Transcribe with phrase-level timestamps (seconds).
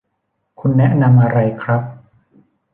[0.59, 1.81] คุณแนะนำอะไรครับ